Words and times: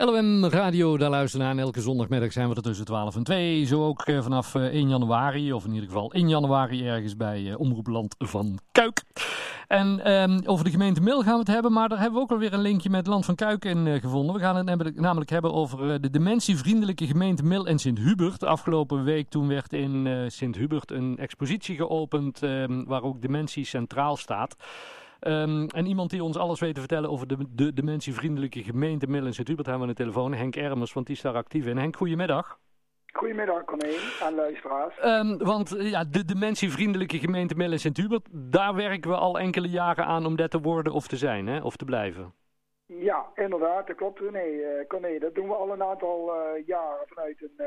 LOM 0.00 0.44
Radio, 0.44 0.96
daar 0.96 1.10
luisteren 1.10 1.46
naar. 1.46 1.64
Elke 1.64 1.80
zondagmiddag 1.80 2.32
zijn 2.32 2.48
we 2.48 2.54
er 2.54 2.62
tussen 2.62 2.84
12 2.84 3.16
en 3.16 3.22
2. 3.22 3.64
Zo 3.64 3.86
ook 3.86 4.02
eh, 4.02 4.22
vanaf 4.22 4.54
1 4.54 4.70
eh, 4.72 4.88
januari, 4.88 5.52
of 5.52 5.64
in 5.64 5.72
ieder 5.72 5.88
geval 5.88 6.12
1 6.12 6.28
januari 6.28 6.86
ergens 6.86 7.16
bij 7.16 7.40
uh, 7.40 7.60
Omroepland 7.60 8.14
van 8.18 8.58
Kuik. 8.72 9.02
En 9.68 10.12
um, 10.12 10.40
over 10.44 10.64
de 10.64 10.70
gemeente 10.70 11.00
Mil 11.00 11.22
gaan 11.22 11.32
we 11.32 11.38
het 11.38 11.48
hebben, 11.48 11.72
maar 11.72 11.88
daar 11.88 11.98
hebben 11.98 12.16
we 12.16 12.24
ook 12.24 12.30
alweer 12.30 12.52
een 12.52 12.60
linkje 12.60 12.90
met 12.90 13.06
Land 13.06 13.24
van 13.24 13.34
Kuik 13.34 13.64
in 13.64 14.00
gevonden. 14.00 14.34
We 14.34 14.40
gaan 14.40 14.56
het 14.56 14.96
namelijk 14.96 15.30
hebben 15.30 15.52
over 15.52 16.00
de 16.00 16.10
dementievriendelijke 16.10 17.06
gemeente 17.06 17.44
Mil 17.44 17.66
en 17.66 17.78
Sint-Hubert. 17.78 18.44
Afgelopen 18.44 19.04
week 19.04 19.28
toen 19.28 19.48
werd 19.48 19.72
in 19.72 20.24
Sint-Hubert 20.30 20.90
een 20.90 21.16
expositie 21.18 21.76
geopend 21.76 22.42
um, 22.42 22.84
waar 22.84 23.02
ook 23.02 23.22
dementie 23.22 23.64
centraal 23.64 24.16
staat. 24.16 24.56
Um, 25.20 25.66
en 25.68 25.86
iemand 25.86 26.10
die 26.10 26.22
ons 26.22 26.36
alles 26.36 26.60
weet 26.60 26.74
te 26.74 26.80
vertellen 26.80 27.10
over 27.10 27.26
de, 27.26 27.36
de 27.50 27.72
dementievriendelijke 27.72 28.62
gemeente 28.62 29.06
Middel 29.06 29.32
Sint-Hubert 29.32 29.66
hebben 29.66 29.84
we 29.84 29.90
aan 29.90 29.96
de 29.96 30.02
telefoon. 30.02 30.34
Henk 30.34 30.56
Ermers, 30.56 30.92
want 30.92 31.06
die 31.06 31.16
is 31.16 31.22
daar 31.22 31.34
actief 31.34 31.66
in. 31.66 31.76
Henk, 31.76 31.96
goedemiddag. 31.96 32.58
Goedemiddag, 33.12 33.64
Corné 33.64 33.94
en 34.20 34.34
luisteraars. 34.34 34.94
Um, 35.04 35.38
want 35.38 35.74
ja, 35.78 36.04
de 36.04 36.24
dementievriendelijke 36.24 37.18
gemeente 37.18 37.54
Middel 37.54 37.78
Sint-Hubert, 37.78 38.28
daar 38.32 38.74
werken 38.74 39.10
we 39.10 39.16
al 39.16 39.38
enkele 39.38 39.68
jaren 39.68 40.04
aan 40.04 40.26
om 40.26 40.36
dat 40.36 40.50
te 40.50 40.60
worden 40.60 40.92
of 40.92 41.08
te 41.08 41.16
zijn, 41.16 41.46
hè? 41.46 41.60
of 41.60 41.76
te 41.76 41.84
blijven. 41.84 42.34
Ja, 42.86 43.26
inderdaad, 43.34 43.86
dat 43.86 43.96
klopt. 43.96 44.30
Nee, 44.30 44.54
uh, 44.54 44.86
Corné, 44.88 45.18
dat 45.18 45.34
doen 45.34 45.48
we 45.48 45.54
al 45.54 45.72
een 45.72 45.82
aantal 45.82 46.34
uh, 46.34 46.66
jaren 46.66 47.06
vanuit 47.08 47.42
een... 47.42 47.66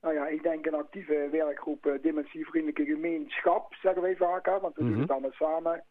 nou 0.00 0.14
ja, 0.14 0.26
ik 0.26 0.42
denk 0.42 0.66
een 0.66 0.74
actieve 0.74 1.28
werkgroep 1.30 1.86
uh, 1.86 1.92
dementievriendelijke 2.02 2.84
gemeenschap, 2.84 3.74
zeggen 3.74 4.02
wij 4.02 4.16
vaker, 4.16 4.60
want 4.60 4.74
we 4.74 4.82
mm 4.82 4.86
-hmm. 4.86 4.92
doen 4.92 5.02
het 5.02 5.12
allemaal 5.12 5.32
samen 5.32 5.84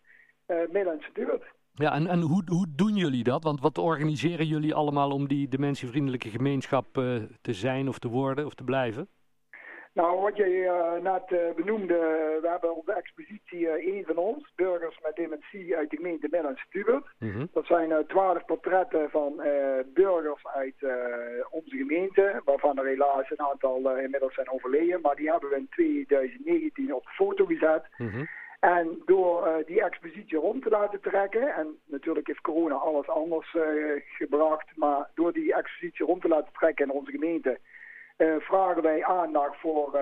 Middellandse 0.47 1.09
Duurt. 1.13 1.43
Ja, 1.73 1.93
en, 1.93 2.07
en 2.07 2.19
hoe, 2.19 2.43
hoe 2.45 2.67
doen 2.75 2.95
jullie 2.95 3.23
dat? 3.23 3.43
Want 3.43 3.61
wat 3.61 3.77
organiseren 3.77 4.45
jullie 4.45 4.73
allemaal 4.73 5.11
om 5.11 5.27
die 5.27 5.47
dementievriendelijke 5.47 6.29
gemeenschap 6.29 6.97
uh, 6.97 7.23
te 7.41 7.53
zijn 7.53 7.87
of 7.87 7.99
te 7.99 8.07
worden 8.07 8.45
of 8.45 8.53
te 8.53 8.63
blijven? 8.63 9.07
Nou, 9.93 10.21
wat 10.21 10.37
je 10.37 10.45
uh, 10.45 11.03
net 11.11 11.31
uh, 11.31 11.55
benoemde, 11.55 11.97
we 12.41 12.47
hebben 12.49 12.75
op 12.75 12.85
de 12.85 12.93
expositie 12.93 13.59
uh, 13.59 13.95
een 13.95 14.03
van 14.05 14.17
ons, 14.17 14.51
burgers 14.55 14.99
met 15.03 15.15
dementie 15.15 15.77
uit 15.77 15.89
de 15.89 15.95
gemeente 15.95 16.27
Middellandse 16.31 16.65
Duurt. 16.69 17.05
Mm 17.19 17.31
-hmm. 17.31 17.49
Dat 17.53 17.65
zijn 17.65 18.05
twaalf 18.07 18.45
portretten 18.45 19.09
van 19.09 19.35
burgers 19.93 20.45
uit 20.45 20.75
onze 21.49 21.77
gemeente, 21.77 22.41
waarvan 22.45 22.77
er 22.77 22.85
helaas 22.85 23.29
een 23.29 23.45
aantal 23.49 23.97
inmiddels 23.97 24.33
zijn 24.33 24.51
overleden. 24.51 25.01
Maar 25.01 25.15
die 25.15 25.31
hebben 25.31 25.49
we 25.49 25.55
in 25.55 25.69
2019 25.69 26.93
op 26.93 27.03
de 27.03 27.09
foto 27.09 27.45
gezet. 27.45 27.83
Mm 27.97 28.09
-hmm. 28.09 28.27
En 28.59 29.01
door 29.05 29.47
uh, 29.47 29.65
die 29.65 29.81
expositie 29.81 30.37
rond 30.37 30.63
te 30.63 30.69
laten 30.69 31.01
trekken, 31.01 31.55
en 31.55 31.77
natuurlijk 31.85 32.27
heeft 32.27 32.41
corona 32.41 32.75
alles 32.75 33.09
anders 33.09 33.53
uh, 33.53 33.63
gebracht, 33.95 34.67
maar 34.75 35.09
door 35.15 35.33
die 35.33 35.53
expositie 35.53 36.05
rond 36.05 36.21
te 36.21 36.27
laten 36.27 36.53
trekken 36.53 36.85
in 36.85 36.91
onze 36.91 37.11
gemeente, 37.11 37.59
uh, 38.17 38.35
vragen 38.39 38.81
wij 38.81 39.03
aandacht 39.03 39.59
voor 39.59 39.99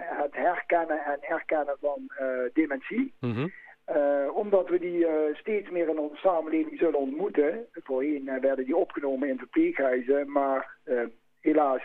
het 0.00 0.34
herkennen 0.34 1.04
en 1.04 1.18
erkennen 1.20 1.76
van 1.80 2.10
dementie. 2.52 3.12
Mm 3.20 3.32
-hmm. 3.32 3.52
omdat 4.30 4.68
we 4.68 4.78
die 4.78 5.06
steeds 5.32 5.70
meer 5.70 5.88
in 5.88 5.98
onze 5.98 6.16
samenleving 6.16 6.78
zullen 6.78 6.98
ontmoeten. 6.98 7.66
Voorheen 7.72 8.40
werden 8.40 8.64
die 8.64 8.76
opgenomen 8.76 9.28
in 9.28 9.38
verpleeghuizen, 9.38 10.32
maar 10.32 10.76
helaas 11.40 11.82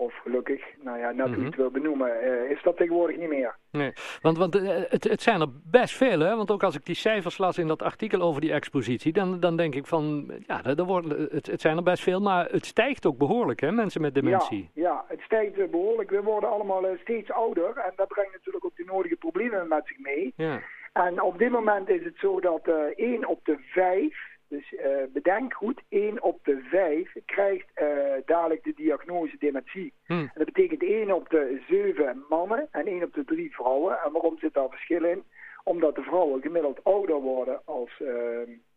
of 0.00 0.14
gelukkig, 0.22 0.64
nou 0.82 0.98
ja, 0.98 1.10
net 1.10 1.26
hoe 1.26 1.38
je 1.38 1.44
het 1.44 1.56
wil 1.56 1.70
benoemen, 1.70 2.10
uh, 2.24 2.50
is 2.50 2.62
dat 2.62 2.76
tegenwoordig 2.76 3.16
niet 3.16 3.28
meer. 3.28 3.56
Nee, 3.70 3.92
want, 4.20 4.38
want 4.38 4.56
uh, 4.56 4.68
het, 4.88 5.04
het 5.04 5.22
zijn 5.22 5.40
er 5.40 5.48
best 5.70 5.96
veel, 5.96 6.20
hè? 6.20 6.36
Want 6.36 6.50
ook 6.50 6.62
als 6.62 6.76
ik 6.76 6.84
die 6.84 6.94
cijfers 6.94 7.38
las 7.38 7.58
in 7.58 7.66
dat 7.66 7.82
artikel 7.82 8.20
over 8.20 8.40
die 8.40 8.52
expositie, 8.52 9.12
dan, 9.12 9.40
dan 9.40 9.56
denk 9.56 9.74
ik 9.74 9.86
van, 9.86 10.32
ja, 10.46 10.64
er 10.64 10.84
worden, 10.84 11.28
het, 11.30 11.46
het 11.46 11.60
zijn 11.60 11.76
er 11.76 11.82
best 11.82 12.02
veel, 12.02 12.20
maar 12.20 12.48
het 12.50 12.66
stijgt 12.66 13.06
ook 13.06 13.18
behoorlijk, 13.18 13.60
hè, 13.60 13.72
mensen 13.72 14.00
met 14.00 14.14
dementie. 14.14 14.70
Ja, 14.74 14.82
ja 14.82 15.04
het 15.08 15.20
stijgt 15.20 15.70
behoorlijk. 15.70 16.10
We 16.10 16.22
worden 16.22 16.50
allemaal 16.50 16.84
steeds 17.00 17.30
ouder 17.32 17.76
en 17.76 17.92
dat 17.96 18.08
brengt 18.08 18.32
natuurlijk 18.32 18.64
ook 18.64 18.76
de 18.76 18.84
nodige 18.84 19.16
problemen 19.16 19.68
met 19.68 19.86
zich 19.86 19.98
mee. 19.98 20.32
Ja. 20.36 20.60
En 20.92 21.22
op 21.22 21.38
dit 21.38 21.50
moment 21.50 21.88
is 21.88 22.04
het 22.04 22.16
zo 22.16 22.40
dat 22.40 22.68
1 22.96 23.26
op 23.26 23.44
de 23.44 23.58
5 23.58 24.29
dus 24.50 24.72
uh, 24.72 24.80
bedenk 25.12 25.54
goed, 25.54 25.82
1 25.88 26.22
op 26.22 26.38
de 26.44 26.60
5 26.62 27.12
krijgt 27.26 27.66
uh, 27.82 27.86
dadelijk 28.24 28.64
de 28.64 28.72
diagnose 28.76 29.36
dementie. 29.38 29.92
Hmm. 30.06 30.18
En 30.18 30.30
dat 30.34 30.44
betekent 30.44 30.82
1 30.82 31.14
op 31.14 31.28
de 31.28 31.62
7 31.68 32.24
mannen 32.28 32.68
en 32.70 32.86
1 32.86 33.02
op 33.02 33.14
de 33.14 33.24
3 33.24 33.54
vrouwen. 33.54 33.98
En 34.04 34.12
waarom 34.12 34.38
zit 34.38 34.54
daar 34.54 34.68
verschil 34.68 35.04
in? 35.04 35.22
Omdat 35.64 35.94
de 35.94 36.02
vrouwen 36.02 36.40
gemiddeld 36.40 36.84
ouder 36.84 37.20
worden 37.20 37.60
als 37.64 38.00
uh, 38.02 38.08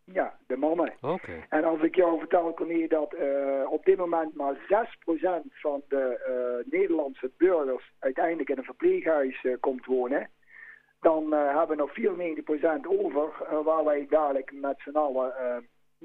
ja, 0.04 0.36
de 0.46 0.56
mannen. 0.56 0.92
Okay. 1.00 1.46
En 1.48 1.64
als 1.64 1.80
ik 1.82 1.94
jou 1.94 2.18
vertel, 2.18 2.54
Corné, 2.54 2.86
dat 2.86 3.14
op 3.68 3.84
dit 3.84 3.96
moment 3.96 4.34
maar 4.34 4.56
6% 4.56 4.58
van 5.50 5.82
de 5.88 6.64
Nederlandse 6.70 7.30
burgers 7.36 7.92
uiteindelijk 7.98 8.48
in 8.48 8.58
een 8.58 8.64
verpleeghuis 8.64 9.46
komt 9.60 9.86
wonen 9.86 10.28
dan 11.04 11.24
uh, 11.34 11.56
hebben 11.56 11.76
we 11.76 11.82
nog 11.82 11.90
94% 11.90 13.00
over 13.00 13.28
uh, 13.52 13.64
waar 13.64 13.84
wij 13.84 14.06
dadelijk 14.10 14.52
met 14.60 14.76
z'n 14.78 14.96
allen 14.96 15.32
uh, 15.40 15.56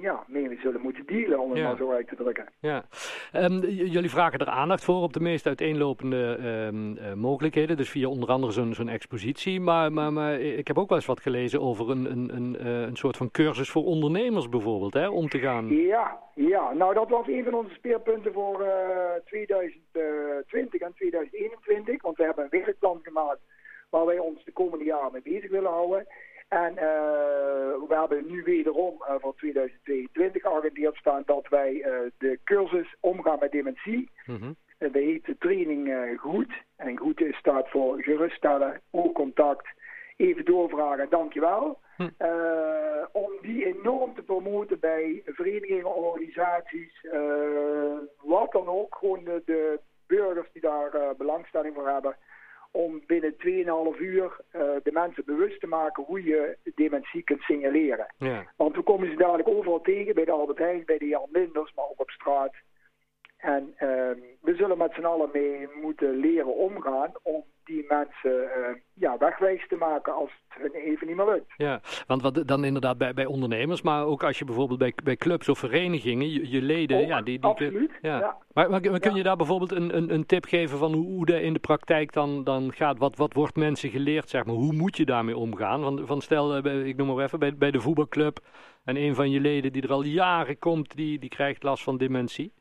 ja, 0.03 0.23
mee 0.27 0.59
zullen 0.61 0.81
moeten 0.81 1.05
dealen, 1.05 1.39
om 1.39 1.49
het 1.49 1.59
ja. 1.59 1.67
maar 1.67 1.77
zo 1.77 1.91
uit 1.91 2.07
te 2.07 2.15
drukken. 2.15 2.45
Ja. 2.59 2.83
Um, 3.33 3.59
jullie 3.65 4.09
vragen 4.09 4.39
er 4.39 4.47
aandacht 4.47 4.83
voor 4.83 5.01
op 5.01 5.13
de 5.13 5.19
meest 5.19 5.45
uiteenlopende 5.45 6.37
um, 6.73 7.19
mogelijkheden, 7.19 7.77
dus 7.77 7.89
via 7.89 8.07
onder 8.07 8.29
andere 8.29 8.51
zo'n 8.51 8.73
zo'n 8.73 8.87
expositie. 8.87 9.59
Maar, 9.59 9.91
maar, 9.91 10.13
maar 10.13 10.39
ik 10.39 10.67
heb 10.67 10.77
ook 10.77 10.89
wel 10.89 10.97
eens 10.97 11.07
wat 11.07 11.19
gelezen 11.19 11.61
over 11.61 11.89
een, 11.89 12.11
een, 12.11 12.35
een, 12.35 12.67
een 12.67 12.95
soort 12.95 13.17
van 13.17 13.31
cursus 13.31 13.69
voor 13.69 13.83
ondernemers 13.83 14.49
bijvoorbeeld, 14.49 14.93
hè, 14.93 15.09
om 15.09 15.29
te 15.29 15.39
gaan... 15.39 15.67
Ja, 15.67 16.19
ja, 16.35 16.73
nou 16.73 16.93
dat 16.93 17.09
was 17.09 17.27
een 17.27 17.43
van 17.43 17.53
onze 17.53 17.73
speerpunten 17.73 18.33
voor 18.33 18.65
2020 19.25 20.81
en 20.81 20.93
2021, 20.95 22.01
want 22.01 22.17
we 22.17 22.23
hebben 22.23 22.43
een 22.43 22.59
werkplan 22.63 22.99
gemaakt 23.03 23.41
waar 23.89 24.05
wij 24.05 24.19
ons 24.19 24.43
de 24.43 24.51
komende 24.51 24.85
jaren 24.85 25.11
mee 25.11 25.21
bezig 25.21 25.49
willen 25.49 25.71
houden. 25.71 26.07
En 26.49 26.73
uh, 26.73 26.79
we 27.87 27.95
hebben 27.95 28.25
nu 28.27 28.43
wederom 28.43 28.93
uh, 29.01 29.15
voor 29.19 29.35
2022 29.35 30.41
geagendeerd 30.41 30.95
staan 30.95 31.23
dat 31.25 31.47
wij 31.49 31.73
uh, 31.73 31.85
de 32.17 32.39
cursus 32.43 32.95
omgaan 32.99 33.39
met 33.39 33.51
dementie. 33.51 34.09
Mm 34.25 34.35
-hmm. 34.35 34.55
dat 34.77 34.93
heet 34.93 35.25
de 35.25 35.37
training 35.39 36.17
goed. 36.19 36.53
En 36.75 36.97
goed 36.97 37.23
staat 37.31 37.69
voor 37.69 38.03
geruststellen, 38.03 38.81
oogcontact, 38.91 39.67
even 40.17 40.45
doorvragen, 40.45 41.09
dankjewel. 41.09 41.79
Hm. 41.95 42.09
om 43.11 43.31
die 43.41 43.65
enorm 43.65 44.15
te 44.15 44.21
promoten 44.21 44.79
bij 44.79 45.21
verenigingen, 45.25 45.95
organisaties, 45.95 47.05
wat 48.21 48.51
dan 48.51 48.67
ook. 48.67 48.95
Gewoon 48.95 49.23
de, 49.23 49.41
de 49.45 49.79
burgers 50.07 50.47
die 50.53 50.61
daar 50.61 51.15
belangstelling 51.17 51.75
voor 51.75 51.87
hebben 51.87 52.15
om 52.71 53.01
binnen 53.07 53.33
2,5 53.95 54.01
uur 54.01 54.41
uh, 54.55 54.61
de 54.83 54.91
mensen 54.91 55.23
bewust 55.25 55.59
te 55.59 55.67
maken 55.67 56.03
hoe 56.03 56.23
je 56.23 56.57
dementie 56.75 57.23
kunt 57.23 57.41
signaleren. 57.41 58.13
Ja. 58.17 58.51
Want 58.55 58.75
we 58.75 58.81
komen 58.81 59.09
ze 59.09 59.15
dadelijk 59.15 59.47
overal 59.47 59.81
tegen, 59.81 60.15
bij 60.15 60.25
de 60.25 60.31
Albert 60.31 60.57
Heijn, 60.57 60.85
bij 60.85 60.97
de 60.97 61.07
Jan 61.07 61.29
Linders, 61.31 61.73
maar 61.75 61.85
ook 61.85 61.99
op 61.99 62.09
straat. 62.09 62.53
En 63.39 63.73
uh, 63.73 63.79
we 64.41 64.55
zullen 64.55 64.77
met 64.77 64.93
z'n 64.93 65.05
allen 65.05 65.29
mee 65.33 65.67
moeten 65.81 66.15
leren 66.15 66.55
omgaan 66.55 67.11
om 67.23 67.43
die 67.63 67.85
mensen 67.87 68.31
uh, 68.31 68.67
ja, 68.93 69.17
wegwijs 69.17 69.67
te 69.67 69.75
maken 69.75 70.13
als 70.13 70.31
het 70.47 70.61
hun 70.61 70.81
even 70.81 71.07
niet 71.07 71.15
meer 71.15 71.25
lukt. 71.25 71.53
Ja, 71.57 71.81
want 72.07 72.21
wat 72.21 72.47
dan 72.47 72.63
inderdaad 72.63 72.97
bij, 72.97 73.13
bij 73.13 73.25
ondernemers, 73.25 73.81
maar 73.81 74.05
ook 74.05 74.23
als 74.23 74.39
je 74.39 74.45
bijvoorbeeld 74.45 74.79
bij, 74.79 74.93
bij 75.03 75.15
clubs 75.15 75.49
of 75.49 75.59
verenigingen, 75.59 76.29
je, 76.29 76.49
je 76.49 76.61
leden... 76.61 76.99
Ook, 76.99 77.07
ja, 77.07 77.21
die, 77.21 77.39
die, 77.39 77.49
absoluut. 77.49 77.91
Ja. 78.01 78.19
ja. 78.19 78.37
Maar, 78.53 78.69
maar, 78.69 78.99
kun 78.99 79.15
je 79.15 79.23
daar 79.23 79.35
bijvoorbeeld 79.35 79.71
een, 79.71 79.97
een, 79.97 80.13
een 80.13 80.25
tip 80.25 80.45
geven 80.45 80.77
van 80.77 80.93
hoe, 80.93 81.05
hoe 81.05 81.25
dat 81.25 81.41
in 81.41 81.53
de 81.53 81.59
praktijk 81.59 82.13
dan, 82.13 82.43
dan 82.43 82.73
gaat? 82.73 82.97
Wat, 82.97 83.17
wat 83.17 83.33
wordt 83.33 83.55
mensen 83.55 83.89
geleerd, 83.89 84.29
zeg 84.29 84.45
maar? 84.45 84.55
Hoe 84.55 84.73
moet 84.73 84.97
je 84.97 85.05
daarmee 85.05 85.37
omgaan? 85.37 85.81
Van, 85.81 86.05
van 86.05 86.21
stel, 86.21 86.57
ik 86.65 86.97
noem 86.97 87.07
maar 87.07 87.25
even, 87.25 87.39
bij, 87.39 87.55
bij 87.55 87.71
de 87.71 87.81
voetbalclub 87.81 88.39
en 88.83 88.95
een 88.95 89.15
van 89.15 89.31
je 89.31 89.39
leden 89.39 89.73
die 89.73 89.81
er 89.81 89.91
al 89.91 90.03
jaren 90.03 90.59
komt, 90.59 90.95
die, 90.95 91.19
die 91.19 91.29
krijgt 91.29 91.63
last 91.63 91.83
van 91.83 91.97
dementie. 91.97 92.51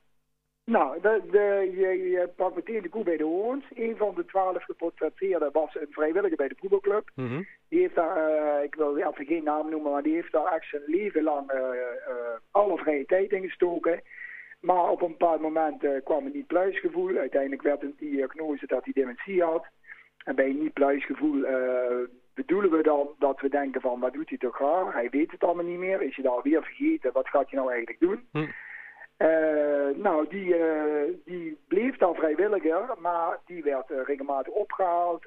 Nou, 0.69 1.01
de, 1.01 1.23
de, 1.31 1.73
je, 1.77 2.11
je 2.11 2.29
pakt 2.37 2.55
meteen 2.55 2.83
de 2.83 2.89
koe 2.89 3.05
bij 3.05 3.17
de 3.17 3.25
hoorns. 3.25 3.65
Een 3.75 3.97
van 3.97 4.15
de 4.15 4.25
twaalf 4.25 4.65
geportretteerden 4.65 5.53
was 5.53 5.75
een 5.75 5.87
vrijwilliger 5.91 6.37
bij 6.37 6.49
de 6.49 6.55
voetbalclub. 6.59 7.11
Mm 7.15 7.29
-hmm. 7.29 7.47
Die 7.69 7.81
heeft 7.81 7.95
daar, 7.95 8.31
uh, 8.31 8.63
ik 8.63 8.75
wil 8.75 8.97
even 8.97 9.27
geen 9.27 9.45
naam 9.45 9.71
noemen, 9.71 9.93
maar 9.93 10.03
die 10.03 10.15
heeft 10.15 10.33
daar 10.33 10.53
echt 10.53 10.69
zijn 10.69 10.83
leven 10.87 11.23
lang 11.23 11.53
uh, 11.53 11.59
uh, 11.59 12.15
alle 12.51 12.77
vrije 12.77 13.07
tijd 13.07 13.33
in 13.33 13.43
gestoken. 13.43 14.03
Maar 14.61 14.89
op 14.91 15.03
een 15.03 15.11
bepaald 15.11 15.41
moment 15.41 15.85
kwam 16.05 16.27
een 16.27 16.33
niet-pluisgevoel. 16.33 17.17
Uiteindelijk 17.17 17.63
werd 17.63 17.83
een 17.83 17.97
diagnose 17.99 18.67
dat 18.67 18.85
hij 18.85 18.93
dementie 18.93 19.43
had. 19.43 19.67
En 20.25 20.35
bij 20.35 20.49
een 20.49 20.63
niet-pluisgevoel 20.63 21.47
bedoelen 22.35 22.71
we 22.71 22.83
dan 22.83 23.09
dat 23.19 23.41
we 23.41 23.49
denken 23.49 23.81
van, 23.81 24.01
wat 24.01 24.13
doet 24.13 24.29
hij 24.29 24.39
toch 24.39 24.59
raar? 24.59 24.93
Hij 24.93 25.11
weet 25.11 25.31
het 25.31 25.45
allemaal 25.45 25.65
niet 25.65 25.79
meer. 25.79 26.03
Is 26.03 26.17
hij 26.17 26.25
daar 26.25 26.43
weer 26.43 26.63
vergeten? 26.63 27.13
Wat 27.13 27.29
gaat 27.29 27.51
hij 27.51 27.59
nou 27.59 27.71
eigenlijk 27.71 28.01
doen? 28.01 28.27
Mm. 28.33 28.53
Nou, 30.03 30.29
die, 30.29 30.59
uh, 30.59 31.03
die 31.25 31.59
bleef 31.69 31.97
dan 31.97 32.15
vrijwilliger, 32.15 32.95
maar 32.99 33.39
die 33.47 33.63
werd 33.63 33.91
uh, 33.91 34.05
regelmatig 34.05 34.53
opgehaald, 34.53 35.27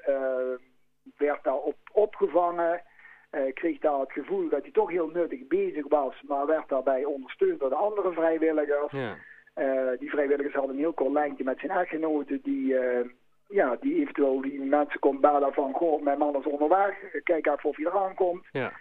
werd 1.16 1.44
daar 1.44 1.56
op, 1.56 1.76
opgevangen, 1.92 2.82
kreeg 3.54 3.78
daar 3.78 4.00
het 4.00 4.12
gevoel 4.12 4.48
dat 4.48 4.62
hij 4.62 4.70
toch 4.70 4.90
heel 4.90 5.08
nuttig 5.08 5.46
bezig 5.46 5.88
was, 5.88 6.22
maar 6.22 6.46
werd 6.46 6.68
daarbij 6.68 7.04
ondersteund 7.04 7.60
door 7.60 7.68
de 7.68 7.74
andere 7.74 8.12
vrijwilligers. 8.12 8.92
Ja. 8.92 9.16
die 9.98 10.10
vrijwilligers 10.10 10.54
hadden 10.54 10.74
een 10.74 10.82
heel 10.82 10.92
kort 10.92 11.12
lijntje 11.12 11.44
met 11.44 11.58
zijn 11.58 11.78
echtgenoten 11.78 12.40
die 12.42 12.76
ja, 13.48 13.76
die 13.80 14.00
eventueel 14.00 14.40
die 14.40 14.60
mensen 14.60 15.00
komt 15.00 15.20
bellen 15.20 15.52
van, 15.52 15.72
goh, 15.72 16.02
mijn 16.02 16.18
man 16.18 16.36
is 16.36 16.46
onderweg, 16.46 16.94
kijk 17.24 17.46
even 17.46 17.68
of 17.68 17.76
hij 17.76 17.86
eraan 17.86 18.14
komt. 18.14 18.46
Ja. 18.52 18.72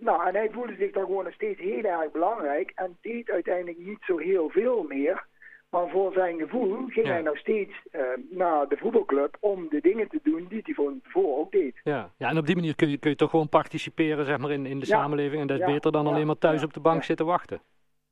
Nou, 0.00 0.26
en 0.26 0.34
hij 0.34 0.50
voelde 0.50 0.74
zich 0.78 0.92
dan 0.92 1.04
gewoon 1.04 1.24
nog 1.24 1.32
steeds 1.32 1.60
heel 1.60 1.84
erg 1.84 2.10
belangrijk 2.10 2.72
en 2.74 2.96
deed 3.00 3.30
uiteindelijk 3.30 3.78
niet 3.78 4.00
zo 4.00 4.18
heel 4.18 4.48
veel 4.48 4.84
meer. 4.88 5.28
Maar 5.70 5.88
voor 5.88 6.12
zijn 6.12 6.38
gevoel 6.38 6.86
ging 6.86 7.06
hij 7.06 7.22
nog 7.22 7.38
steeds 7.38 7.72
uh, 7.92 8.00
naar 8.30 8.68
de 8.68 8.76
voetbalclub 8.76 9.36
om 9.40 9.68
de 9.68 9.80
dingen 9.80 10.08
te 10.08 10.20
doen 10.22 10.46
die 10.48 10.60
hij 10.64 10.74
van 10.74 11.00
tevoren 11.02 11.38
ook 11.38 11.52
deed. 11.52 11.80
Ja. 11.84 12.10
ja, 12.16 12.28
en 12.28 12.38
op 12.38 12.46
die 12.46 12.54
manier 12.54 12.76
kun 12.76 12.90
je, 12.90 12.98
kun 12.98 13.10
je 13.10 13.16
toch 13.16 13.30
gewoon 13.30 13.48
participeren 13.48 14.24
zeg 14.24 14.38
maar, 14.38 14.50
in, 14.50 14.66
in 14.66 14.78
de 14.78 14.86
samenleving. 14.86 15.40
En 15.40 15.46
dat 15.46 15.60
is 15.60 15.66
beter 15.66 15.92
dan 15.92 16.06
alleen 16.06 16.26
maar 16.26 16.38
thuis 16.38 16.64
op 16.64 16.72
de 16.72 16.80
bank 16.80 17.02
zitten 17.02 17.26
wachten. 17.26 17.60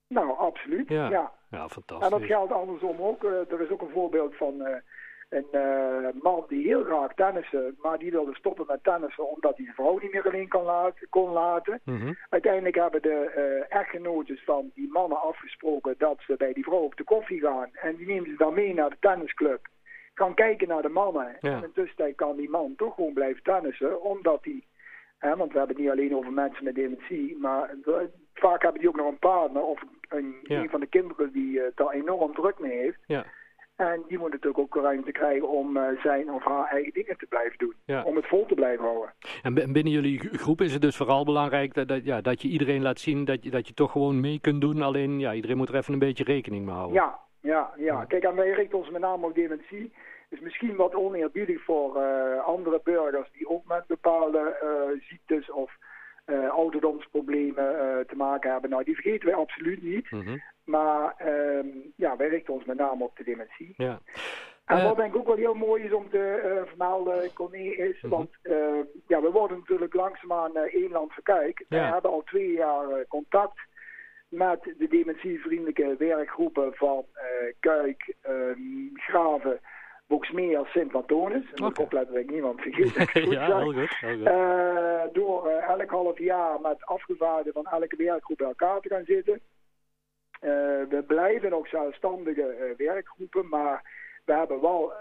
Nou, 0.09 0.39
absoluut. 0.39 0.89
Ja, 0.89 1.33
ja. 1.51 1.69
fantastisch. 1.69 2.11
En 2.11 2.19
dat 2.19 2.29
geldt 2.29 2.53
andersom 2.53 2.97
ook. 3.01 3.25
Uh, 3.25 3.53
er 3.53 3.61
is 3.61 3.71
ook 3.71 3.83
een 3.83 3.93
voorbeeld 3.93 4.37
van 4.37 4.55
uh, 4.61 4.67
een 5.29 5.47
uh, 5.53 6.23
man 6.23 6.45
die 6.49 6.67
heel 6.67 6.85
graag 6.85 7.15
tennissen, 7.15 7.77
maar 7.83 7.99
die 7.99 8.11
wilde 8.11 8.35
stoppen 8.35 8.65
met 8.69 8.85
tennissen 8.85 9.31
omdat 9.31 9.57
hij 9.57 9.65
zijn 9.65 9.77
vrouw 9.77 9.99
niet 9.99 10.13
meer 10.13 10.29
alleen 10.29 10.49
kon 10.49 10.65
laten. 10.65 11.09
Kon 11.09 11.31
laten. 11.31 11.81
Mm 11.85 12.17
Uiteindelijk 12.29 12.75
hebben 12.75 13.03
de 13.03 13.67
uh, 14.29 14.39
van 14.45 14.71
die 14.75 14.89
mannen 14.93 15.21
afgesproken 15.21 15.95
dat 15.99 16.19
ze 16.27 16.35
bij 16.37 16.53
die 16.53 16.65
vrouw 16.65 16.83
op 16.83 16.97
de 16.97 17.05
koffie 17.05 17.41
gaan. 17.41 17.71
En 17.73 17.97
die 17.97 18.07
nemen 18.07 18.31
ze 18.31 18.37
dan 18.37 18.55
mee 18.55 18.75
naar 18.75 18.91
de 18.91 18.97
tennisclub. 19.01 19.69
Gaan 20.15 20.35
kijken 20.35 20.69
naar 20.69 20.83
de 20.83 20.89
mannen. 20.89 21.37
Ja. 21.41 21.57
En 21.57 21.63
in 21.63 21.73
tussentijd 21.73 22.17
kan 22.17 22.37
die 22.37 22.51
man 22.51 22.75
toch 22.77 22.95
gewoon 22.95 23.13
blijven 23.13 23.43
tennissen, 23.43 24.03
omdat 24.03 24.45
hij... 24.45 24.63
Hè, 25.19 25.37
want 25.37 25.53
we 25.53 25.59
hebben 25.59 25.77
het 25.77 25.85
niet 25.85 25.95
alleen 25.95 26.17
over 26.17 26.33
mensen 26.33 26.65
met 26.65 26.75
dementie, 26.75 27.39
maar 27.39 27.75
vaak 28.35 28.63
hebben 28.63 28.81
die 28.81 28.89
ook 28.89 28.97
nog 28.97 29.09
een 29.09 29.19
partner 29.19 29.63
of 29.63 29.83
een, 30.09 30.37
ja. 30.43 30.61
een 30.61 30.71
van 30.71 30.81
de 30.81 30.87
kinderen 30.87 31.33
die 31.33 31.59
uh, 31.59 31.65
daar 31.75 31.91
enorm 31.91 32.35
druk 32.35 32.59
mee 32.59 32.79
heeft. 32.79 32.99
Ja. 33.07 33.27
En 33.79 34.05
die 34.09 34.19
moet 34.19 34.31
natuurlijk 34.31 34.59
ook 34.59 34.83
ruimte 34.83 35.13
krijgen 35.13 35.49
om 35.49 35.77
uh, 35.77 36.01
zijn 36.03 36.31
of 36.31 36.45
haar 36.45 36.69
eigen 36.69 36.93
dingen 36.93 37.17
te 37.19 37.27
blijven 37.27 37.59
doen. 37.59 37.75
Ja. 37.85 38.03
Om 38.03 38.17
het 38.17 38.27
vol 38.27 38.47
te 38.47 38.55
blijven 38.55 38.85
houden. 38.85 39.15
En 39.43 39.55
binnen 39.55 39.93
jullie 39.93 40.19
groep 40.19 40.61
is 40.61 40.73
het 40.73 40.83
dus 40.83 40.97
vooral 40.97 41.25
belangrijk 41.25 41.75
dat, 41.75 41.89
dat, 41.89 42.05
ja, 42.05 42.21
dat 42.21 42.43
je 42.43 42.49
iedereen 42.49 42.83
laat 42.83 42.99
zien 42.99 43.25
dat 43.25 43.45
je, 43.45 43.51
dat 43.51 43.69
je 43.69 43.75
toch 43.75 43.93
gewoon 43.93 44.21
mee 44.21 44.41
kunt 44.41 44.61
doen. 44.61 44.83
Alleen 44.83 45.19
ja, 45.19 45.33
iedereen 45.33 45.57
moet 45.57 45.69
er 45.69 45.75
even 45.75 45.93
een 45.93 45.99
beetje 45.99 46.25
rekening 46.25 46.65
mee 46.65 46.75
houden. 46.75 46.95
Ja, 46.95 47.19
ja, 47.41 47.73
ja. 47.77 48.05
Kijk, 48.05 48.23
en 48.23 48.35
wij 48.35 48.51
richten 48.51 48.79
ons 48.79 48.91
met 48.91 49.01
name 49.01 49.27
op 49.27 49.35
dementie. 49.35 49.93
Is 50.29 50.41
misschien 50.41 50.77
wat 50.77 50.95
oneerbiedig 50.95 51.63
voor 51.65 51.97
uh, 51.97 52.45
andere 52.45 52.81
burgers 52.85 53.31
die 53.33 53.49
ook 53.49 53.67
met 53.67 53.87
bepaalde 53.87 54.57
uh, 54.63 55.01
ziektes 55.09 55.51
of 55.51 55.77
uh, 56.27 56.51
ouderdomsproblemen 56.51 58.05
te 58.07 58.17
maken 58.17 58.51
hebben. 58.51 58.71
Nou, 58.71 58.85
die 58.85 58.95
vergeten 58.95 59.29
wij 59.29 59.37
absoluut 59.39 59.83
niet. 59.83 60.11
Mm 60.11 60.21
-hmm. 60.21 60.43
Maar 60.69 61.15
um, 61.27 61.93
ja, 61.97 62.17
wij 62.17 62.29
richten 62.29 62.55
ons 62.55 62.65
met 62.65 62.77
name 62.77 63.05
op 63.05 63.17
de 63.17 63.25
dementie. 63.25 63.75
Ja. 63.77 63.99
En 64.65 64.85
wat 64.85 64.97
denk 64.97 65.15
ik 65.15 65.19
ook 65.21 65.27
wel 65.27 65.37
heel 65.37 65.55
mooi 65.55 65.83
is 65.85 65.93
om 65.93 66.11
te 66.11 66.43
uh, 66.45 66.69
vermelden, 66.69 67.33
Corné, 67.33 67.59
is, 67.59 68.01
Mhm. 68.03 68.09
want 68.15 68.31
ja, 69.07 69.21
we 69.21 69.31
worden 69.31 69.59
natuurlijk 69.59 69.95
langzaamaan 69.95 70.57
één 70.57 70.91
land 70.91 71.13
verkijk. 71.13 71.65
We 71.69 71.77
Ja. 71.77 71.93
hebben 71.93 72.11
al 72.11 72.23
twee 72.25 72.53
jaar 72.53 73.07
contact 73.09 73.59
met 74.29 74.75
de 74.79 74.89
dementievriendelijke 74.89 75.95
werkgroepen 75.99 76.75
van 76.75 77.05
Kuik, 77.61 78.15
um, 78.29 78.91
Graven, 78.95 79.61
Boksmeer, 80.07 80.67
Sint-Antonis. 80.67 81.45
En 81.55 81.67
ik 81.67 81.79
opletten 81.79 82.15
dat 82.15 82.23
ik 82.23 82.31
niemand 82.31 82.61
vergeet. 82.61 83.11
goed 83.25 83.33
ja, 83.33 83.47
heel 83.47 83.73
goed. 83.73 83.75
Heel 84.01 84.17
goed. 84.17 84.27
Uh, 84.27 85.03
door 85.13 85.47
uh, 85.49 85.69
elk 85.69 85.91
half 85.91 86.19
jaar 86.19 86.61
met 86.61 86.85
afgevaardigden 86.87 87.53
van 87.63 87.67
elke 87.81 87.97
werkgroep 87.97 88.37
bij 88.39 88.47
elkaar 88.47 88.81
te 88.81 88.89
gaan 88.89 89.05
zitten. 89.05 89.41
Uh, 90.41 90.51
we 90.89 91.05
blijven 91.07 91.53
ook 91.53 91.67
zelfstandige 91.67 92.75
werkgroepen, 92.77 93.49
maar 93.49 93.83
we 94.25 94.33
hebben 94.33 94.61
wel, 94.61 94.93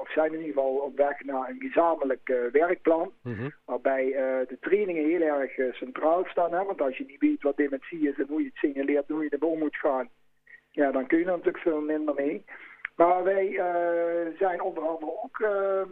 of 0.00 0.10
zijn 0.10 0.32
in 0.32 0.38
ieder 0.38 0.54
geval 0.54 0.74
op 0.74 0.96
weg 0.96 1.24
naar 1.24 1.48
een 1.48 1.60
gezamenlijk 1.60 2.48
werkplan. 2.52 3.12
Mm 3.22 3.34
-hmm. 3.34 3.52
Waarbij 3.64 4.04
de 4.48 4.56
trainingen 4.60 5.04
heel 5.04 5.20
erg 5.20 5.76
centraal 5.76 6.24
staan. 6.24 6.52
Hè? 6.52 6.64
Want 6.64 6.80
als 6.80 6.96
je 6.96 7.04
niet 7.04 7.20
weet 7.20 7.42
wat 7.42 7.56
dementie 7.56 8.08
is 8.08 8.18
en 8.18 8.26
hoe 8.28 8.40
je 8.40 8.46
het 8.46 8.56
signaleert, 8.56 9.08
hoe 9.08 9.22
je 9.22 9.30
ermee 9.30 9.50
om 9.50 9.58
moet 9.58 9.76
gaan, 9.76 10.08
ja, 10.70 10.90
dan 10.90 11.06
kun 11.06 11.18
je 11.18 11.24
er 11.24 11.30
natuurlijk 11.30 11.58
veel 11.58 11.80
minder 11.80 12.14
mee. 12.14 12.44
Maar 12.96 13.24
wij 13.24 13.48
uh, 13.48 14.38
zijn 14.38 14.60
onder 14.60 14.88
andere 14.88 15.22
ook 15.22 15.38
uh, 15.38 15.82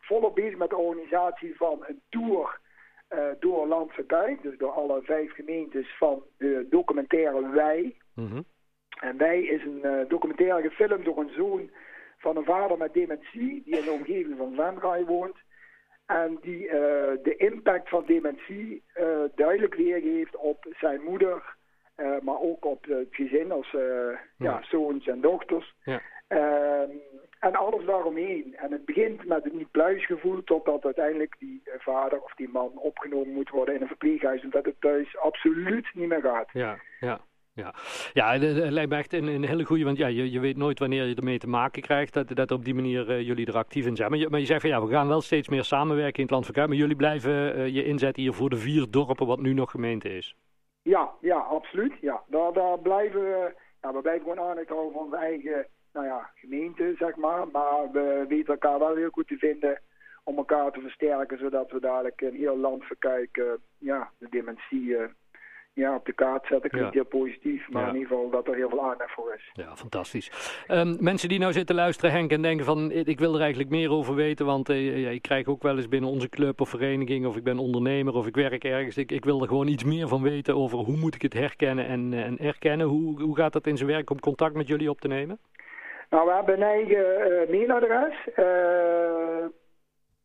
volop 0.00 0.34
bezig 0.34 0.56
met 0.56 0.70
de 0.70 0.76
organisatie 0.76 1.56
van 1.56 1.84
een 1.86 2.00
tour 2.08 2.58
uh, 3.10 3.24
door 3.40 3.66
Landse 3.66 4.04
Kuik. 4.04 4.42
Dus 4.42 4.58
door 4.58 4.70
alle 4.70 5.02
vijf 5.02 5.32
gemeentes 5.32 5.96
van 5.96 6.22
de 6.38 6.66
documentaire 6.70 7.50
Wij. 7.50 7.96
Mm 8.14 8.26
-hmm. 8.26 8.44
En 9.00 9.16
Wij 9.16 9.42
is 9.42 9.62
een 9.64 10.08
documentaire 10.08 10.68
gefilmd 10.68 11.04
door 11.04 11.18
een 11.18 11.32
zoon 11.36 11.70
van 12.18 12.36
een 12.36 12.44
vader 12.44 12.78
met 12.78 12.92
dementie. 12.92 13.62
Die 13.64 13.76
in 13.76 13.84
de 13.84 13.90
omgeving 13.90 14.36
van 14.36 14.54
Venray 14.54 15.04
woont. 15.04 15.36
En 16.06 16.38
die 16.40 16.68
de 17.22 17.34
impact 17.36 17.88
van 17.88 18.04
dementie 18.06 18.82
duidelijk 19.34 19.74
weergeeft 19.74 20.36
op 20.36 20.66
zijn 20.70 21.02
moeder. 21.02 21.56
maar 21.96 22.40
ook 22.40 22.64
op 22.64 22.84
het 22.84 23.08
gezin 23.10 23.52
als 23.52 23.70
ja. 23.70 24.18
ja, 24.36 24.62
zoons 24.62 25.06
en 25.06 25.20
dochters. 25.20 25.74
Ja. 25.84 26.00
Uh, 26.28 26.96
en 27.38 27.54
alles 27.54 27.84
daaromheen. 27.84 28.56
En 28.56 28.72
het 28.72 28.84
begint 28.84 29.24
met 29.24 29.44
het 29.44 29.52
niet-pluisgevoel 29.52 30.44
totdat 30.44 30.84
uiteindelijk 30.84 31.36
die 31.38 31.62
vader 31.64 32.20
of 32.20 32.34
die 32.34 32.48
man 32.48 32.70
opgenomen 32.74 33.32
moet 33.32 33.50
worden 33.50 33.74
in 33.74 33.80
een 33.80 33.86
verpleeghuis. 33.86 34.44
Omdat 34.44 34.64
het 34.64 34.80
thuis 34.80 35.16
absoluut 35.16 35.90
niet 35.94 36.08
meer 36.08 36.20
gaat. 36.20 36.50
Ja, 36.52 36.78
ja. 37.00 37.20
Ja, 37.54 37.74
ja 38.12 38.32
het 38.38 38.70
lijkt 38.70 38.90
me 38.90 38.96
echt 38.96 39.12
een, 39.12 39.26
een 39.26 39.44
hele 39.44 39.64
goede, 39.64 39.84
want 39.84 39.96
ja, 39.96 40.06
je, 40.06 40.30
je 40.30 40.40
weet 40.40 40.56
nooit 40.56 40.78
wanneer 40.78 41.04
je 41.04 41.14
ermee 41.14 41.38
te 41.38 41.48
maken 41.48 41.82
krijgt, 41.82 42.12
dat, 42.12 42.28
dat 42.34 42.50
op 42.50 42.64
die 42.64 42.74
manier 42.74 43.10
uh, 43.10 43.20
jullie 43.20 43.46
er 43.46 43.56
actief 43.56 43.86
in 43.86 43.96
zijn. 43.96 44.10
Maar 44.10 44.18
je, 44.18 44.28
maar 44.28 44.40
je 44.40 44.46
zegt 44.46 44.60
van 44.60 44.70
ja, 44.70 44.82
we 44.82 44.92
gaan 44.92 45.08
wel 45.08 45.20
steeds 45.20 45.48
meer 45.48 45.64
samenwerken 45.64 46.16
in 46.16 46.22
het 46.22 46.30
land 46.30 46.46
van 46.46 46.68
maar 46.68 46.76
jullie 46.76 46.96
blijven 46.96 47.58
uh, 47.58 47.68
je 47.68 47.84
inzetten 47.84 48.22
hier 48.22 48.32
voor 48.32 48.50
de 48.50 48.56
vier 48.56 48.86
dorpen 48.90 49.26
wat 49.26 49.40
nu 49.40 49.52
nog 49.52 49.70
gemeente 49.70 50.08
is. 50.16 50.36
Ja, 50.82 51.10
ja, 51.20 51.38
absoluut. 51.38 51.92
Ja. 52.00 52.22
Daar, 52.26 52.52
daar 52.52 52.78
blijven 52.78 53.20
we, 53.20 53.54
ja, 53.82 54.00
blijven 54.00 54.22
gewoon 54.22 54.48
aandacht 54.48 54.68
houden 54.68 54.92
van 54.92 55.04
onze 55.04 55.16
eigen 55.16 55.66
nou 55.92 56.06
ja, 56.06 56.30
gemeente, 56.34 56.94
zeg 56.98 57.16
maar. 57.16 57.48
Maar 57.48 57.90
we 57.92 58.24
weten 58.28 58.52
elkaar 58.52 58.78
wel 58.78 58.96
heel 58.96 59.10
goed 59.10 59.28
te 59.28 59.36
vinden 59.36 59.80
om 60.24 60.36
elkaar 60.36 60.72
te 60.72 60.80
versterken, 60.80 61.38
zodat 61.38 61.70
we 61.70 61.80
dadelijk 61.80 62.20
een 62.20 62.34
heel 62.34 62.58
land 62.58 62.84
verkijken, 62.84 63.58
ja, 63.78 64.10
de 64.18 64.28
dementie 64.30 64.96
ja, 65.74 65.94
op 65.94 66.06
de 66.06 66.12
kaart 66.12 66.46
zetten. 66.46 66.70
Klinkt 66.70 66.94
Ja. 66.94 67.00
heel 67.00 67.20
positief, 67.20 67.68
maar 67.70 67.82
Ja. 67.82 67.88
in 67.88 67.94
ieder 67.94 68.08
geval 68.08 68.30
dat 68.30 68.48
er 68.48 68.54
heel 68.54 68.68
veel 68.68 68.82
aandacht 68.90 69.12
voor 69.12 69.34
is. 69.36 69.50
Ja, 69.52 69.76
fantastisch. 69.76 70.30
Ehm, 70.66 70.96
mensen 71.00 71.28
die 71.28 71.38
nou 71.38 71.52
zitten 71.52 71.74
luisteren, 71.74 72.10
Henk, 72.10 72.30
en 72.30 72.42
denken 72.42 72.64
van 72.64 72.90
ik 72.90 73.18
wil 73.18 73.34
er 73.34 73.40
eigenlijk 73.40 73.70
meer 73.70 73.90
over 73.90 74.14
weten, 74.14 74.46
want 74.46 74.68
eh, 74.68 75.02
ja, 75.02 75.08
ik 75.10 75.22
krijg 75.22 75.46
ook 75.46 75.62
wel 75.62 75.76
eens 75.76 75.88
binnen 75.88 76.10
onze 76.10 76.28
club 76.28 76.60
of 76.60 76.68
vereniging, 76.68 77.26
of 77.26 77.36
ik 77.36 77.44
ben 77.44 77.58
ondernemer 77.58 78.14
of 78.14 78.26
ik 78.26 78.34
werk 78.34 78.64
ergens. 78.64 78.96
Ik, 78.96 79.12
ik 79.12 79.24
wil 79.24 79.40
er 79.42 79.48
gewoon 79.48 79.66
iets 79.68 79.84
meer 79.84 80.08
van 80.08 80.22
weten 80.22 80.56
over 80.56 80.78
hoe 80.78 80.96
moet 80.96 81.14
ik 81.14 81.22
het 81.22 81.32
herkennen 81.32 81.86
en, 81.86 82.12
eh, 82.12 82.24
en 82.24 82.38
erkennen. 82.38 82.86
Hoe, 82.86 83.22
hoe 83.22 83.36
gaat 83.36 83.52
dat 83.52 83.66
in 83.66 83.76
zijn 83.76 83.90
werk 83.90 84.10
om 84.10 84.20
contact 84.20 84.54
met 84.54 84.66
jullie 84.68 84.90
op 84.90 85.00
te 85.00 85.08
nemen? 85.08 85.38
Nou, 86.10 86.26
we 86.26 86.32
hebben 86.34 86.54
een 86.54 86.62
eigen 86.62 87.30
uh, 87.30 87.48
mailadres. 87.50 88.16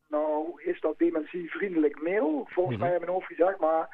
Nou, 0.10 0.62
is 0.64 0.80
dat 0.82 0.98
dementievriendelijk 0.98 2.02
mail? 2.02 2.46
Volgens 2.50 2.76
Mhm. 2.76 2.84
mij 2.84 2.90
hebben 2.92 3.10
we 3.10 3.16
hoofd 3.16 3.28
gezegd, 3.28 3.60
maar 3.60 3.90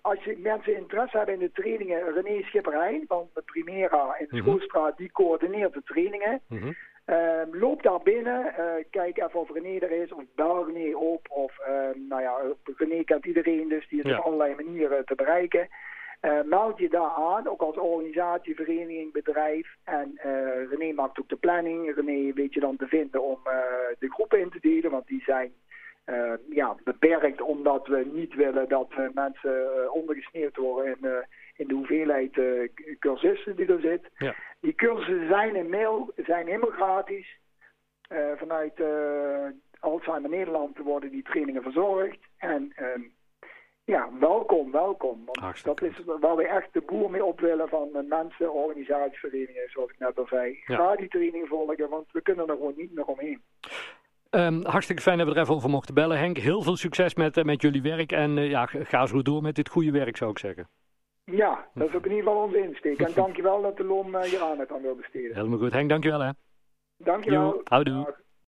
als 0.00 0.24
je 0.24 0.38
mensen 0.38 0.76
interesse 0.76 1.16
hebben 1.16 1.34
in 1.34 1.40
de 1.40 1.52
trainingen, 1.52 2.12
René 2.14 2.42
Schipperheijn 2.42 3.04
van 3.08 3.28
de 3.34 3.42
Primera 3.42 4.18
in 4.18 4.26
de 4.30 4.36
Mhm. 4.36 4.42
Schoolstraat, 4.44 4.96
die 4.96 5.12
coördineert 5.12 5.72
de 5.72 5.82
trainingen. 5.84 6.40
Mhm. 6.48 6.72
Uh, 7.06 7.42
loop 7.50 7.82
daar 7.82 8.02
binnen, 8.02 8.54
uh, 8.58 8.64
kijk 8.90 9.18
even 9.18 9.40
of 9.40 9.50
René 9.52 9.78
er 9.78 9.90
is, 9.90 10.12
of 10.12 10.22
bel 10.34 10.66
René 10.66 10.96
op. 10.96 11.26
Of, 11.30 11.58
uh, 11.68 12.02
nou 12.08 12.22
ja, 12.22 12.36
René 12.76 13.04
kent 13.04 13.26
iedereen, 13.26 13.68
dus 13.68 13.88
die 13.88 14.02
is 14.02 14.10
Ja. 14.10 14.18
op 14.18 14.24
allerlei 14.24 14.54
manieren 14.54 15.04
te 15.04 15.14
bereiken. 15.14 15.68
Uh, 16.22 16.42
meld 16.44 16.78
je 16.78 16.88
daar 16.88 17.10
aan, 17.10 17.48
ook 17.48 17.60
als 17.60 17.76
organisatie, 17.76 18.54
vereniging, 18.54 19.12
bedrijf. 19.12 19.76
En 19.84 20.12
uh, 20.26 20.70
René 20.70 20.92
maakt 20.92 21.18
ook 21.20 21.28
de 21.28 21.36
planning. 21.36 21.94
René 21.94 22.32
weet 22.32 22.54
je 22.54 22.60
dan 22.60 22.76
te 22.76 22.86
vinden 22.86 23.22
om 23.22 23.38
uh, 23.46 23.52
de 23.98 24.10
groepen 24.12 24.40
in 24.40 24.50
te 24.50 24.58
delen, 24.60 24.90
want 24.90 25.06
die 25.06 25.22
zijn 25.22 25.52
ja, 26.48 26.76
beperkt 26.84 27.40
omdat 27.40 27.86
we 27.86 28.10
niet 28.12 28.34
willen 28.34 28.68
dat 28.68 28.90
uh, 28.98 29.08
mensen 29.14 29.52
uh, 29.52 29.94
ondergesneeuwd 29.94 30.56
worden 30.56 30.86
in, 30.86 31.08
uh, 31.08 31.16
in 31.56 31.66
de 31.66 31.74
hoeveelheid 31.74 32.40
cursisten 32.98 33.56
die 33.56 33.66
er 33.66 33.80
zit. 33.80 34.10
Ja. 34.16 34.34
Die 34.60 34.74
cursussen 34.74 35.28
zijn 35.28 35.56
in 35.56 35.70
mail, 35.70 36.12
zijn 36.16 36.46
helemaal 36.46 36.70
gratis. 36.70 37.40
Vanuit 38.36 38.82
Alzheimer 39.80 40.30
Nederland 40.30 40.78
worden 40.78 41.10
die 41.10 41.22
trainingen 41.22 41.62
verzorgd. 41.62 42.18
En 42.36 42.72
um, 42.80 43.12
ja, 43.84 44.08
welkom, 44.18 44.70
welkom. 44.70 45.24
Want 45.24 45.38
Hartstikke 45.38 45.84
dat 45.84 45.90
is 45.90 46.04
waar 46.20 46.36
we 46.36 46.46
echt 46.46 46.72
de 46.72 46.80
boer 46.80 47.10
mee 47.10 47.24
op 47.24 47.40
willen 47.40 47.68
van 47.68 48.06
mensen, 48.08 48.52
organisaties, 48.52 49.18
verenigingen, 49.18 49.70
zoals 49.70 49.90
ik 49.90 49.98
net 49.98 50.18
al 50.18 50.26
zei. 50.26 50.62
Ja. 50.66 50.76
Ga 50.76 50.96
die 50.96 51.08
training 51.08 51.48
volgen, 51.48 51.88
want 51.88 52.12
we 52.12 52.22
kunnen 52.22 52.48
er 52.48 52.56
gewoon 52.56 52.74
niet 52.76 52.94
meer 52.94 53.04
omheen. 53.04 53.42
Ehm, 54.32 54.62
hartstikke 54.62 55.02
fijn 55.02 55.18
dat 55.18 55.26
we 55.26 55.34
er 55.34 55.40
even 55.40 55.54
over 55.54 55.70
mochten 55.70 55.94
bellen, 55.94 56.18
Henk. 56.18 56.36
Heel 56.36 56.62
veel 56.62 56.76
succes 56.76 57.14
met, 57.14 57.36
eh, 57.36 57.44
met 57.44 57.62
jullie 57.62 57.82
werk. 57.82 58.12
En 58.12 58.38
eh, 58.38 58.50
ja, 58.50 58.66
ga 58.66 59.06
zo 59.06 59.22
door 59.22 59.42
met 59.42 59.54
dit 59.54 59.68
goede 59.68 59.90
werk, 59.90 60.16
zou 60.16 60.30
ik 60.30 60.38
zeggen. 60.38 60.68
Ja, 61.24 61.68
dat 61.74 61.88
is 61.88 61.94
ook 61.94 62.04
in 62.04 62.10
ieder 62.10 62.26
geval 62.26 62.42
onze 62.42 62.62
insteek. 62.62 63.00
En 63.00 63.12
dankjewel 63.14 63.62
dat 63.62 63.76
de 63.76 63.84
LOM 63.84 64.14
eh, 64.14 64.30
je 64.30 64.40
aandacht 64.40 64.72
aan 64.72 64.82
wil 64.82 64.94
besteden. 64.94 65.34
Helemaal 65.34 65.58
goed. 65.58 65.72
Henk, 65.72 65.88
dankjewel 65.88 66.20
hè. 66.20 66.30
Dankjewel. 66.96 67.60
Houdoe. 67.64 68.14